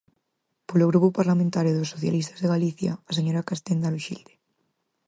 [0.69, 4.33] Polo Grupo Parlamentario dos Socialistas de Galicia, a señora Castenda Loxilde.